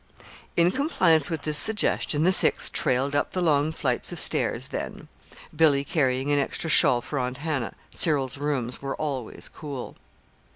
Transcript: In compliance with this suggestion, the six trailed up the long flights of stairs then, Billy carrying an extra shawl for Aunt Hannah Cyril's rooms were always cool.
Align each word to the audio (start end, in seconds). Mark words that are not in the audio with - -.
In 0.57 0.71
compliance 0.71 1.29
with 1.29 1.43
this 1.43 1.59
suggestion, 1.59 2.23
the 2.23 2.31
six 2.31 2.71
trailed 2.71 3.15
up 3.15 3.33
the 3.33 3.39
long 3.39 3.71
flights 3.71 4.11
of 4.11 4.19
stairs 4.19 4.69
then, 4.69 5.09
Billy 5.55 5.83
carrying 5.83 6.31
an 6.31 6.39
extra 6.39 6.71
shawl 6.71 7.01
for 7.01 7.19
Aunt 7.19 7.37
Hannah 7.37 7.75
Cyril's 7.91 8.39
rooms 8.39 8.81
were 8.81 8.95
always 8.95 9.47
cool. 9.47 9.95